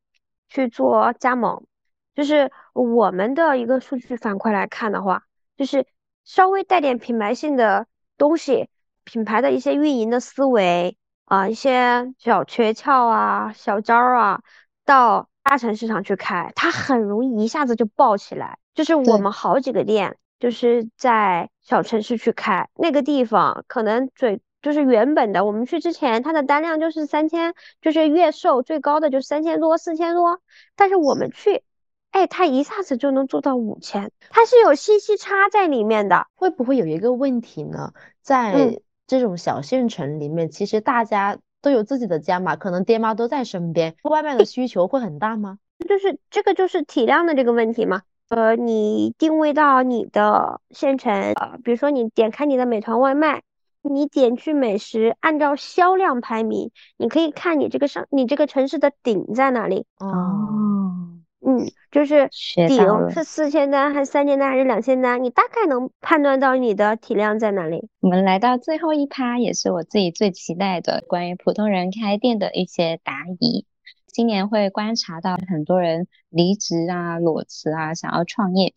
[0.49, 1.67] 去做加盟。
[2.15, 5.25] 就是我们的一个数据反馈来看的话，
[5.57, 5.85] 就是
[6.25, 8.69] 稍微带点品牌性的东西，
[9.03, 14.41] 品牌的一些运营的思维啊，一些小诀窍啊、小招啊，
[14.85, 18.59] 到大城市场去开，它很容易一下子就爆起来。
[18.75, 30.41] 就是我们好几个店，就是在小城市去开，那个地方可能最就是原本的，我们去之前，它的单量就是三千，就是月售最高的就三千多、四千多，
[30.77, 31.63] 但是我们去。
[32.11, 36.29] 哎，它一下子就能做到五千，它是有信息差在里面的。
[36.37, 37.93] 会不会有一个问题呢？
[38.23, 45.59] 在这种小县城里面，其实大家都有自己的家嘛，可能爹妈都在身边，外卖的需求会很大吗？
[45.89, 48.03] 就是这个就是体量的这个问题嘛。
[48.29, 53.43] 呃，你定位到你的县城，呃，比如说你点开你的美团外卖，
[53.83, 59.85] 你点去美食，按照销量排名，你可以看你这个上你这个城市的顶在哪里。
[59.99, 61.14] 哦。
[61.47, 62.29] 嗯，就是
[62.67, 67.89] 顶是四千单还是三千单还是两千单，你大概能判断到你的体量在哪里。
[68.01, 73.67] 我们来到最后一趴，也是我自己最期待的关于普通人开店的一些答疑。
[74.07, 78.73] 今年会观察到很多人离职啊、裸辞啊，想要创业，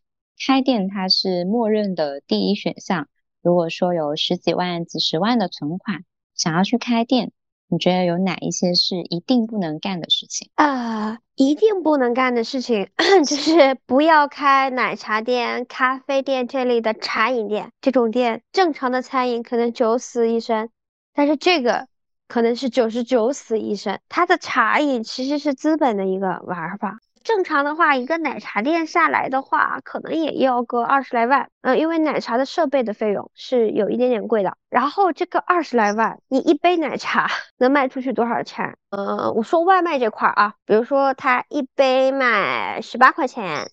[0.46, 3.08] 开店它是默认的第一选项。
[3.44, 6.04] 如果说有十几万、几十万的存款，
[6.36, 7.32] 想要去开店，
[7.70, 10.50] 你觉得有哪一些是一定不能干的事情？
[10.56, 12.90] 啊，一定不能干的事情
[13.26, 17.72] 就是不要开奶茶店、咖啡店这类的茶饮店。
[17.82, 20.70] 这种店，正常的餐饮可能九死一生，
[21.14, 21.88] 但是这个
[22.28, 24.00] 可能是九十九死一生。
[24.08, 27.00] 它的茶饮其实是资本的一个玩法。
[27.28, 31.50] 正常的话，一个奶茶店下来的话，可能也要个二十来万。
[31.62, 34.56] 嗯，因为奶茶的设备的费用是有一点点贵的。
[34.70, 38.78] 然后这个二十来万，你一杯奶茶能卖出去多少钱？
[38.92, 43.70] 嗯，我说外卖这块儿啊，比如说他一杯卖十八块钱，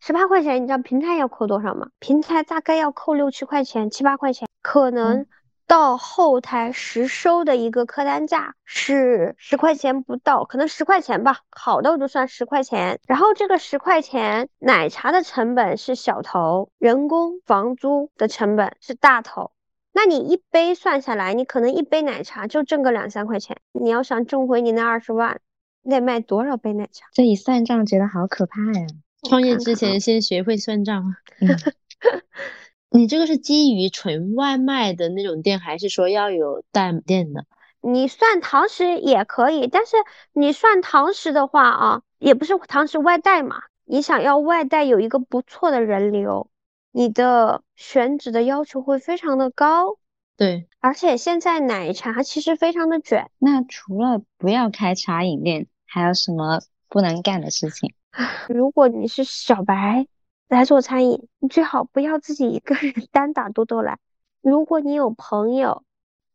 [0.00, 1.86] 十八块钱，你知道平台要扣多少吗？
[2.00, 5.26] 平台大概要扣六七块钱、七八块钱，可能。
[5.66, 13.00] 到后台实收的一个客单价是十块钱不到，可能十块钱吧，好的我就算十块钱。
[13.06, 19.50] 然后这个十块钱奶茶的成本是小头，人工、房租的成本是大头。
[19.92, 23.56] 那你一杯算下来，你可能一杯奶茶就挣个两三块钱。
[23.72, 25.40] 你要想挣回你那二十万，
[25.82, 27.06] 你得卖多少杯奶茶？
[27.12, 28.86] 这一算账觉得好可怕呀！
[29.28, 31.16] 创业之前先学会算账。
[32.90, 37.44] 你这个是基于纯外卖的那种店，还是说要有带店的？
[37.80, 39.96] 你算堂食也可以，但是
[40.32, 43.62] 你算堂食的话啊，也不是堂食外带嘛。
[43.84, 46.50] 你想要外带有一个不错的人流，
[46.90, 49.98] 你的选址的要求会非常的高。
[50.36, 53.30] 对，而且现在奶茶其实非常的卷。
[53.38, 57.94] 那除了不要开茶饮店，还有什么不能干的事情？
[58.48, 60.06] 如果你是小白。
[60.48, 63.98] 来做餐饮，你最好不要自己一个人单打独斗来。
[64.40, 65.82] 如果你有朋友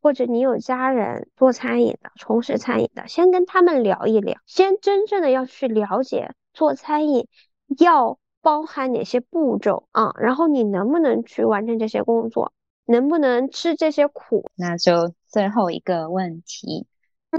[0.01, 7.27] 或者你有家人做餐饮的，从事餐饮的，先跟他们聊一聊，先真正的要去了解做餐饮
[7.79, 12.51] 要包含哪些步骤啊，然后你能不能去完成这些工作，
[12.85, 14.49] 能不能吃这些苦？
[14.55, 16.85] 那就最后一个问题，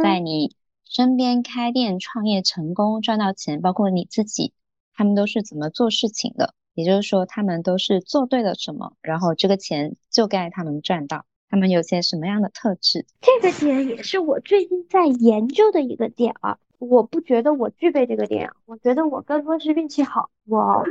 [0.02, 4.54] 在你身边开店创业成功赚到钱，包括你自己，
[4.94, 6.54] 他们都是怎么做事情的？
[6.74, 11.24] 也就是说，他们都是做对了什么，然后这个钱就该他们赚到。
[11.50, 13.04] 他们有些什么样的特质？
[13.20, 16.56] 这个点也是我最近在研究的一个点啊。
[16.78, 20.30] 我不觉得我具备这个点，我觉得我更多是运气好。
[20.46, 20.82] 我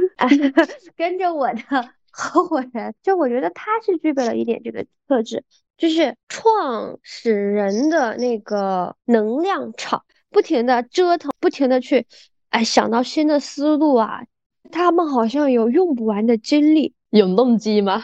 [0.95, 1.61] 跟着我的
[2.11, 5.43] 合伙人，就我觉得他是具备了一点这个特质，
[5.77, 12.05] 就是创始人的那个能量场，不停的折腾，不停的去，
[12.49, 14.23] 哎，想到新的思路啊。
[14.71, 18.01] 他们好像有用不完的精力，永动机吗？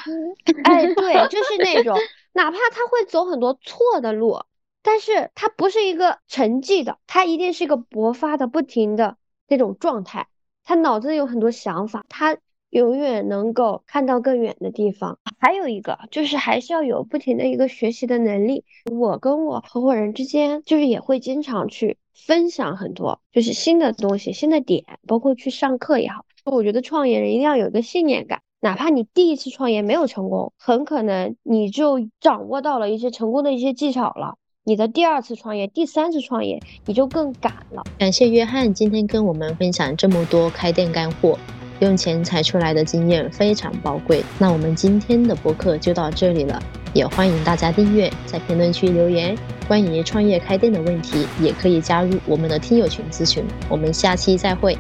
[0.64, 1.98] 哎，对，就是那种，
[2.34, 4.42] 哪怕他会走很多错的路，
[4.84, 10.28] 但是他不是一个沉寂的，他一定是一个勃发的、不停的那种状态。
[10.64, 12.38] 他脑子里有很多想法，他
[12.70, 15.18] 永远能够看到更远的地方。
[15.40, 18.66] 还有一个就是，还是要有不停的一个学习的能力。
[18.92, 26.26] 我跟我合伙人之间，就是也会经常去分享很多，就是新的东西、新的点，包括去上课也好。
[26.56, 34.36] 我觉得创业人一定要有一个信念感，哪怕你第一次创业没有成功，很可能你就掌握到了一些成功的一些技巧了。
[34.64, 37.84] 你的第二次创业、第三次创业，你就更敢了。
[37.98, 41.38] 感谢约翰今天跟我们分享这么多开店干货，
[41.80, 44.24] 用钱财出来的经验非常宝贵。
[44.40, 46.62] 那我们今天的播客就到这里了，
[46.94, 49.38] 也欢迎大家订阅，在评论区留言
[49.68, 53.46] 关于创业开店的问题，也可以加入我们的听友群咨询。
[53.70, 54.78] 我们下期再会。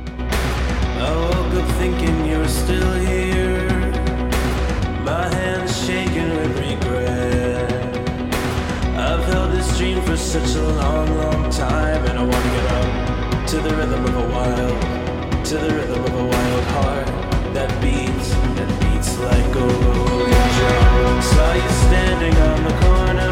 [1.87, 3.69] Thinking you're still here.
[5.09, 7.71] My hands shaking with regret.
[8.97, 13.47] I've held this dream for such a long, long time, and I wanna get up
[13.51, 14.77] to the rhythm of a wild,
[15.49, 17.07] to the rhythm of a wild heart
[17.55, 21.21] that beats, that beats like drum.
[21.31, 23.31] Saw you standing on the corner.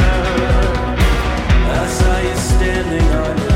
[1.81, 3.54] I saw you standing on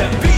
[0.00, 0.29] Yeah.